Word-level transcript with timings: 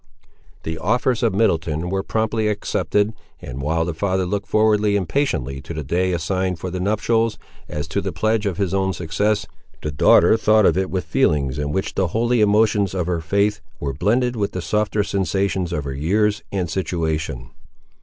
The 0.63 0.79
offers 0.79 1.21
of 1.21 1.35
Middleton 1.35 1.91
were 1.91 2.01
promptly 2.01 2.47
accepted, 2.47 3.13
and, 3.39 3.61
while 3.61 3.85
the 3.85 3.93
father 3.93 4.25
looked 4.25 4.47
forward 4.47 4.83
impatiently 4.83 5.61
to 5.61 5.75
the 5.75 5.83
day 5.83 6.11
assigned 6.11 6.57
for 6.57 6.71
the 6.71 6.79
nuptials, 6.79 7.37
as 7.69 7.87
to 7.89 8.01
the 8.01 8.11
pledge 8.11 8.47
of 8.47 8.57
his 8.57 8.73
own 8.73 8.93
success, 8.93 9.45
the 9.83 9.91
daughter 9.91 10.37
thought 10.37 10.65
of 10.65 10.75
it 10.75 10.89
with 10.89 11.05
feelings 11.05 11.59
in 11.59 11.71
which 11.71 11.93
the 11.93 12.07
holy 12.17 12.41
emotions 12.41 12.95
of 12.95 13.05
her 13.05 13.21
faith 13.21 13.61
were 13.79 13.93
blended 13.93 14.35
with 14.35 14.53
the 14.53 14.61
softer 14.63 15.03
sensations 15.03 15.71
of 15.71 15.83
her 15.83 15.93
years 15.93 16.41
and 16.51 16.67
situation. 16.67 17.51